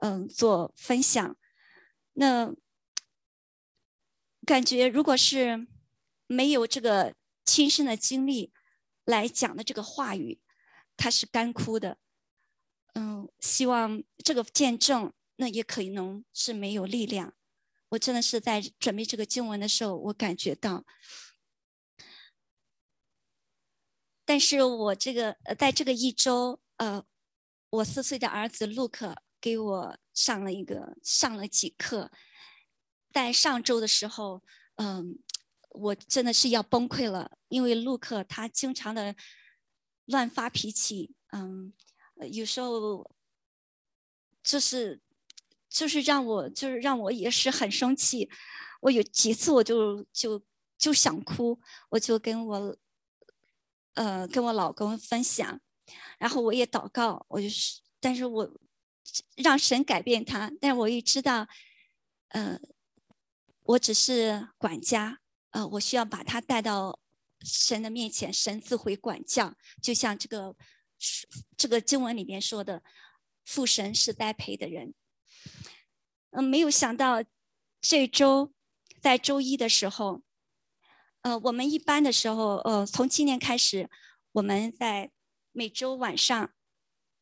[0.00, 1.36] 嗯，做分享，
[2.12, 2.54] 那
[4.46, 5.66] 感觉如果是
[6.28, 8.52] 没有这个亲身的经历
[9.04, 10.40] 来讲的这个话语，
[10.96, 11.98] 它是干枯的。
[12.98, 17.32] 嗯，希望这个见证，那也可能是没有力量。
[17.90, 20.84] 我真的是在准备这个经文的时候，我感觉到，
[24.24, 27.04] 但是我这个呃，在这个一周，呃，
[27.70, 29.22] 我四岁的儿子陆克。
[29.40, 32.10] 给我上了一个上了几课，
[33.12, 34.42] 在上周的时候，
[34.74, 35.20] 嗯，
[35.70, 39.14] 我真的是要崩溃了，因为陆克他经常的
[40.06, 41.72] 乱发脾气，嗯，
[42.26, 43.08] 有时候
[44.42, 45.00] 就是
[45.68, 48.28] 就是让我就是让我也是很生气，
[48.80, 50.42] 我有几次我就就
[50.76, 52.76] 就想哭，我就跟我
[53.94, 55.60] 呃跟我老公分享，
[56.18, 58.58] 然后我也祷告，我就是，但是我。
[59.36, 61.48] 让神改变他，但我也知道，
[62.28, 62.60] 呃，
[63.62, 65.20] 我只是管家，
[65.52, 67.00] 呃，我需要把他带到
[67.40, 69.56] 神的面前，神自会管教。
[69.82, 70.54] 就像这个
[71.56, 72.82] 这个经文里面说的，
[73.44, 74.94] 父神是栽培的人。
[76.30, 77.24] 嗯，没有想到
[77.80, 78.52] 这周
[79.00, 80.22] 在周一的时候，
[81.22, 83.88] 呃，我们一般的时候，呃，从今年开始，
[84.32, 85.10] 我们在
[85.52, 86.52] 每周晚上。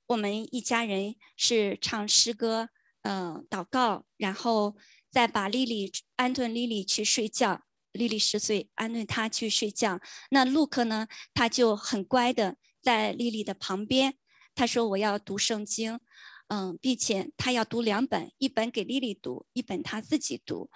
[0.09, 2.69] 我们一家人是唱诗歌，
[3.03, 4.77] 嗯，祷告，然后
[5.11, 7.65] 再把丽丽安顿丽丽去睡觉。
[7.91, 9.99] 丽丽十岁，安顿她去睡觉。
[10.31, 11.09] 那陆克呢？
[11.35, 12.57] 他就很乖的
[12.87, 14.15] 在丽丽的旁边。
[14.55, 15.99] 他说：“我要读圣经，
[16.49, 20.71] 嗯，并且他要读两本，一本给丽丽读，一本他自己读。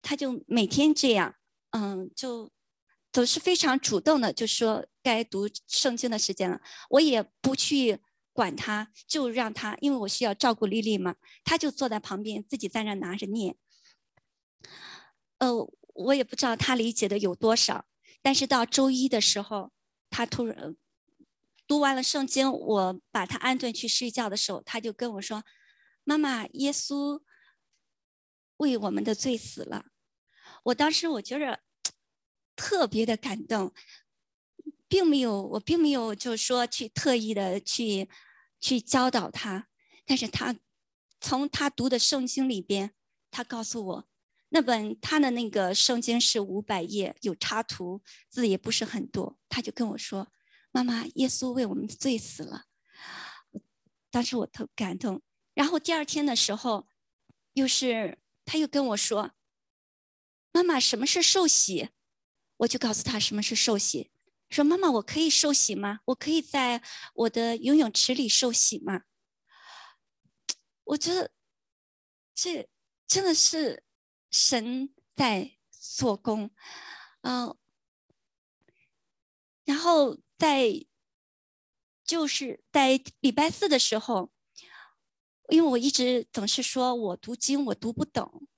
[0.00, 1.34] 他就每天这样，
[1.70, 2.50] 嗯，就
[3.12, 8.00] 都是非常主动的，就说该读圣经的时间了，我也不去。”
[8.34, 13.56] 管他，就让他，因为我需要照顾丽丽嘛，他就坐在旁边，自己在那拿着念。
[15.36, 15.70] 呃，
[16.06, 17.84] 我也不知道他理解的有多少，
[18.22, 19.70] 但是到周一的时候，
[20.08, 20.74] 他突然
[21.66, 25.44] 读完了圣经，我把他安顿去睡觉的时候，他就跟我说
[26.04, 27.22] ：“妈妈，耶稣
[28.56, 29.86] 为我们的罪死了。”
[30.64, 31.60] 我当时我觉着
[32.54, 33.72] 特别的感动。
[34.88, 38.10] 并没有，我并没有，就是说去特意的去
[38.60, 39.68] 去教导他，
[40.04, 40.54] 但是他
[41.18, 42.92] 从他读的圣经里边，
[43.30, 44.08] 他告诉我，
[44.50, 49.38] 那本他的那个圣经是五百页，有插图，字也不是很多。
[49.48, 50.30] 他就跟我说
[50.72, 52.64] ：“妈妈，耶稣为我们罪死了。”
[54.10, 55.22] 当时我特感动。
[55.54, 56.88] 然后第二天的时候，
[57.52, 59.32] 又是他又跟我说
[60.50, 61.90] ：“妈妈，什么是受洗？”
[62.58, 64.10] 我就告诉他什么是受洗。
[64.50, 66.00] 说：“妈妈，我可以受洗吗？
[66.06, 66.82] 我可以在
[67.14, 69.02] 我的游泳池里受洗吗？”
[70.84, 71.32] 我觉得
[72.34, 72.68] 这
[73.06, 73.84] 真的是。
[74.34, 76.50] 神在做工，
[77.20, 77.54] 嗯，
[79.66, 80.84] 然后在
[82.04, 84.32] 就是在礼拜四的时候，
[85.50, 88.48] 因为我一直总是说我读经我读不懂，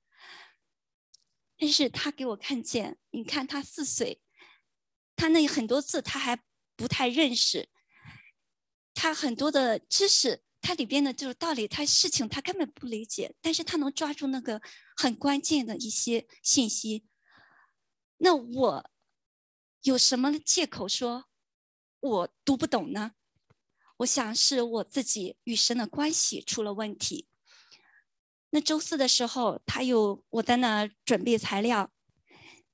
[1.58, 4.22] 但是他给我看见，你看他四岁，
[5.14, 6.42] 他那很多字他还
[6.74, 7.68] 不太认识，
[8.94, 10.42] 他很多的知识。
[10.66, 14.62] 它里边的就是道理，他事情他根本不理解，但是他能抓住那个
[14.96, 17.06] 很关键的一些信息。
[18.16, 18.90] 那我
[19.82, 21.26] 有什么借口说
[22.04, 23.12] 我读不懂呢？
[23.96, 27.26] 我想是我自己与神的关系出了问题。
[28.50, 31.90] 那周四的时候，他又我在那准备材料，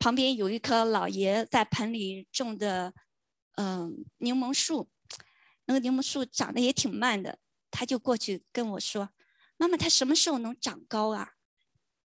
[0.00, 2.92] 旁边有一棵老爷在盆里种的，
[3.54, 4.90] 嗯，柠檬树，
[5.66, 7.38] 那个柠檬树长得也挺慢的。
[7.70, 9.10] 他就过去跟我说
[9.56, 11.34] ：“妈妈，他什么时候能长高啊？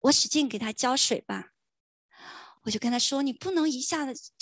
[0.00, 1.52] 我使劲给他浇水吧。”
[2.64, 4.32] 我就跟他说：“你不能一下子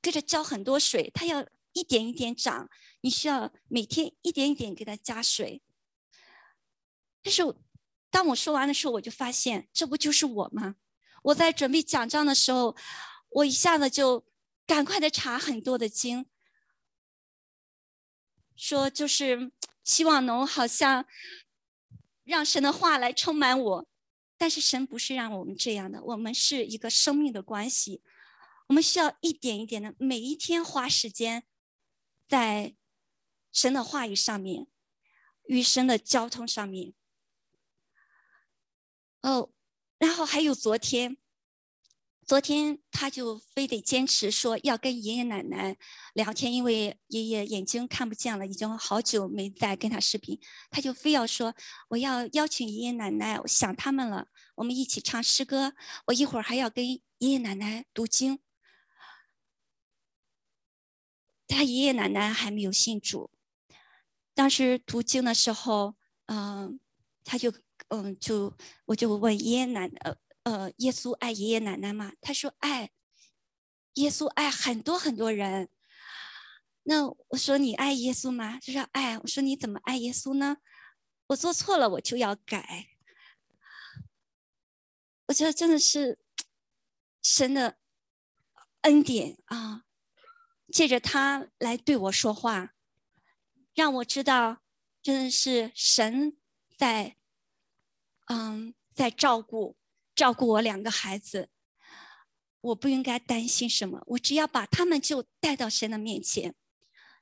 [0.00, 1.46] 跟着浇很多水，他要
[1.76, 2.68] 一点一点长，
[3.02, 5.62] 你需要每天一点一点给它加水。”
[7.22, 7.42] 但是
[8.10, 10.76] 当我说完的时候，我就发现这不就是我吗？
[11.22, 12.76] 我在准备讲章的时候，
[13.28, 14.26] 我一下子就
[14.66, 16.26] 赶快的查很多的经，
[18.56, 19.52] 说就是。
[19.86, 21.06] 希望能好像
[22.24, 23.88] 让神的话来充满我，
[24.36, 28.02] 但是神不是让我们这样的，我们是一个生命的关系，
[28.66, 31.44] 我们需要一点一点的，每一天花时间
[32.28, 32.74] 在
[33.52, 34.66] 神的话语上面，
[35.46, 36.92] 与神的交通上面。
[39.22, 39.50] 哦，
[39.98, 41.16] 然后还有昨天。
[42.26, 45.76] 昨天他就非得坚持说要跟爷爷奶奶
[46.12, 50.40] 聊天，因为爷爷眼睛看不见了，已经好久没再跟他视频。
[50.68, 51.54] 他就非要说
[51.90, 55.74] 我要邀请爷爷奶奶，我想他们了，我们一起唱诗歌。
[56.06, 58.40] 我一会儿还要跟爷爷奶奶读经。
[61.46, 63.30] 他爷爷奶奶还没有信主，
[64.34, 66.80] 当时读经的时候，嗯，
[67.24, 67.52] 他就
[67.88, 70.16] 嗯就我就问爷爷奶奶。
[70.42, 72.12] 呃，耶稣爱爷爷奶奶吗？
[72.20, 72.92] 他说爱，
[73.94, 75.68] 耶稣爱很多很多人。
[76.84, 78.60] 那我说你爱耶稣吗？
[78.64, 79.18] 他说爱。
[79.18, 80.58] 我说你怎么爱耶稣呢？
[81.26, 82.90] 我做错了，我就要改。
[85.26, 86.20] 我觉得真的是
[87.20, 87.78] 神的
[88.82, 89.85] 恩典啊，
[90.76, 92.74] 借着他来对我说话，
[93.72, 94.58] 让我知道
[95.02, 96.36] 真的是神
[96.76, 97.16] 在，
[98.26, 99.78] 嗯，在照顾。
[100.14, 101.48] 照顾我两个孩子，
[102.60, 104.02] 我不应该担心什么。
[104.08, 106.54] 我只要把他们就带到神的面前，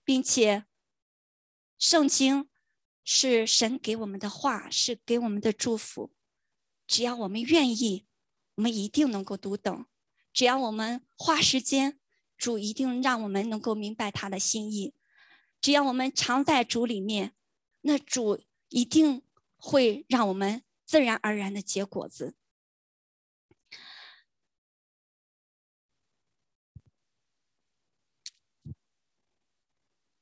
[0.02, 0.64] 并且，
[1.78, 2.48] 圣经
[3.04, 6.12] 是神给我们的话，是给我们的祝福。
[6.88, 8.08] 只要我们愿意，
[8.56, 9.86] 我们一定能够读懂。
[10.32, 12.00] 只要我们花时间，
[12.36, 14.94] 主一定让我们能够明白他的心意。
[15.60, 17.34] 只要我们常在主里面，
[17.82, 19.22] 那主一定
[19.56, 22.34] 会让我们自然而然的结果子。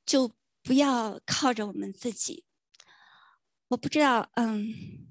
[0.05, 2.45] 就不要靠着我们自己。
[3.69, 5.07] 我不知道，嗯，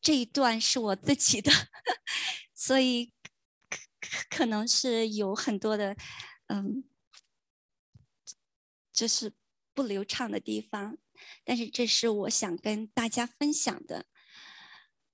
[0.00, 1.50] 这一段是我自己的，
[2.54, 3.12] 所以
[4.28, 5.96] 可能是有很多的，
[6.46, 6.84] 嗯，
[8.92, 9.32] 就是
[9.72, 10.98] 不流畅的地方。
[11.44, 14.06] 但是这是我想跟大家分享的，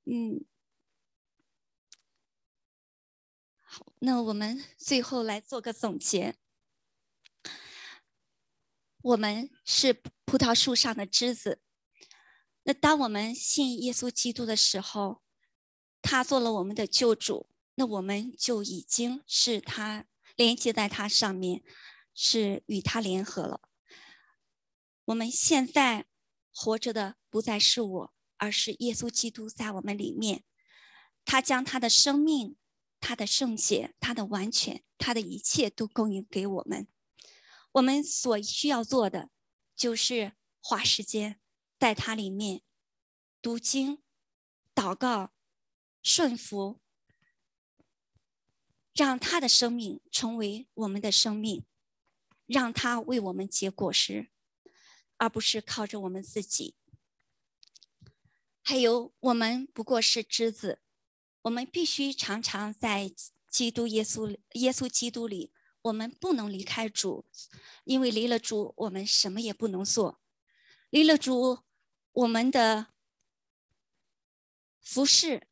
[0.04, 0.44] 嗯。
[3.60, 6.34] 好，那我们最后来做个总结。
[9.02, 11.62] 我们是葡萄树上的枝子。
[12.64, 15.22] 那当我们信耶稣基督的时候，
[16.02, 17.49] 他做了我们的救主，
[17.80, 20.04] 那我们就已经是他
[20.36, 21.64] 连接在他上面，
[22.12, 23.62] 是与他联合了。
[25.06, 26.04] 我们现在
[26.52, 30.44] 活着的不再是我，而是耶稣基督在我们里面。
[31.24, 32.58] 他将他的生命、
[33.00, 36.86] 他的圣洁、他的完全、他的一切都供应给我们。
[37.72, 39.30] 我们所需要做的，
[39.74, 41.40] 就是花时间
[41.78, 42.60] 在它里面
[43.40, 44.02] 读经、
[44.74, 45.32] 祷告、
[46.02, 46.82] 顺服，
[48.94, 51.64] 让他的生命成为我们的生命，
[52.46, 54.30] 让他为我们结果实，
[55.16, 56.74] 而不是靠着我们自己。
[58.62, 60.80] 还有，我们不过是枝子，
[61.42, 63.12] 我们必须常常在
[63.48, 65.52] 基督耶稣、耶稣基督里。
[65.82, 67.24] 我们不能离开主，
[67.84, 70.20] 因为离了主，我们什么也不能做。
[70.90, 71.60] 离了主，
[72.12, 72.88] 我们的
[74.82, 75.48] 服饰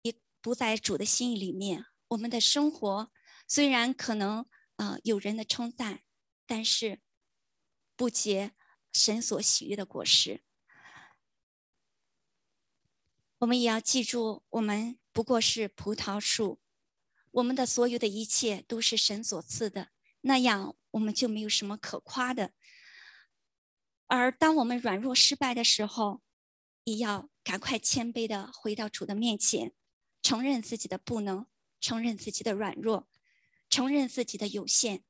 [0.00, 1.84] 也不在主的心意里面。
[2.08, 3.10] 我们的生活
[3.48, 4.46] 虽然可能
[4.76, 6.02] 啊有人的称赞，
[6.46, 7.00] 但是
[7.96, 8.52] 不结
[8.92, 10.42] 神所喜悦的果实。
[13.38, 16.60] 我们也要记住，我们不过是葡萄树。
[17.32, 19.90] 我们的所有的一切都是神所赐的，
[20.22, 22.52] 那样我们就没有什么可夸的。
[24.06, 26.22] 而当我们软弱失败的时候，
[26.84, 29.74] 也要赶快谦卑的回到主的面前，
[30.22, 31.46] 承认自己的不能，
[31.86, 33.06] 承认自己的软弱，
[33.70, 35.04] 承认自己的有限，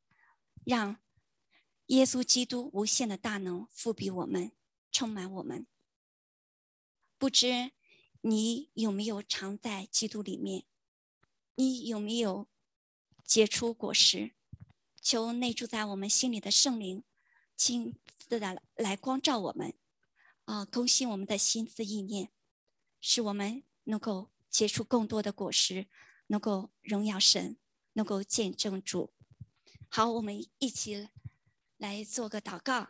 [0.62, 0.98] 让
[1.86, 4.52] 耶稣基督无限的大能赋比我们，
[4.92, 5.66] 充满我们。
[7.16, 7.72] 不知
[8.20, 10.66] 你有没有常在基督里面？
[11.54, 12.46] 你有没有
[13.24, 14.34] 结出果实？
[15.00, 17.02] 求内住在我们心里的圣灵
[17.56, 19.72] 亲自的来光照我们，
[20.44, 22.30] 啊，更新我们的心思意念，
[23.00, 25.88] 使我们能够结出更多的果实，
[26.26, 27.56] 能够荣耀神，
[27.92, 29.12] 能够见证主。
[29.88, 31.08] 好，我们一起
[31.76, 32.88] 来做个祷告。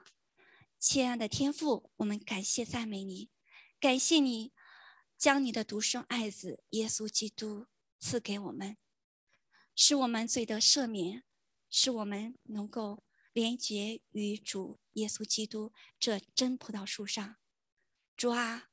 [0.78, 3.30] 亲爱的天父，我们感谢赞美你，
[3.80, 4.52] 感谢你
[5.16, 7.66] 将你的独生爱子耶稣基督。
[7.98, 8.76] 赐给我们，
[9.74, 11.24] 使我们罪得赦免，
[11.70, 17.36] 使我们能够连结于主耶稣基督这真葡萄树上。
[18.14, 18.68] 主啊，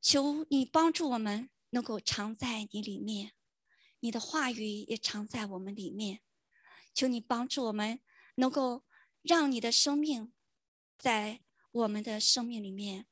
[0.00, 3.34] 求你帮助我们能够常在你里面，
[4.04, 6.20] 你的话语也藏在我们里面。
[6.92, 8.00] 求你帮助我们
[8.34, 8.84] 能够
[9.22, 10.34] 让你的生命
[10.98, 11.40] 在
[11.72, 13.06] 我们的生命里面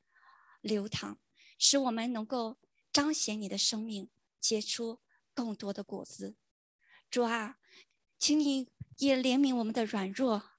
[0.61, 1.17] 流淌，
[1.59, 2.59] 使我们能够
[2.93, 4.11] 彰显你的生命。
[4.39, 5.01] 结出
[5.33, 6.35] 更多的果子，
[7.09, 7.61] 主啊，
[8.19, 8.69] 请你
[8.99, 10.51] 也怜悯我们的软弱，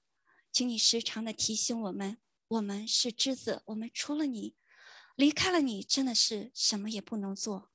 [0.50, 2.18] 请你时常的提醒我们，
[2.48, 4.56] 我们是枝子，我们除了你，
[5.16, 7.73] 离开了你，真的是什么也不能做。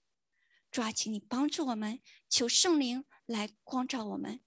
[0.72, 4.41] 主啊，请你帮助我们，求圣灵来光照我们，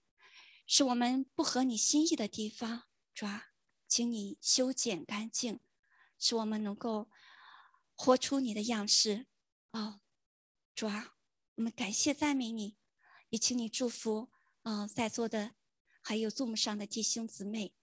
[0.66, 3.52] 使我们不合你心意的地方，主啊，
[3.88, 5.60] 请你修剪干净，
[6.18, 7.10] 使我们能够
[7.94, 9.26] 活出你的样式。
[9.72, 10.00] 哦，
[10.74, 11.14] 主啊。
[11.56, 12.78] 我们感谢赞美你，
[13.28, 14.30] 也请你祝福，
[14.62, 15.54] 嗯，在座的
[16.00, 17.74] 还有 Zoom 上的弟兄姊妹，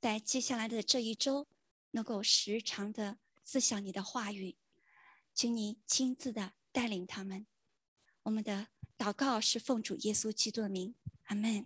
[0.00, 1.48] 在接下来的这一周，
[1.90, 4.56] 能够时常的思想你的话语，
[5.34, 7.48] 请你亲自的带领他们。
[8.26, 8.66] 我们的
[8.98, 10.96] 祷告是奉主耶稣基督的名，
[11.26, 11.64] 阿门。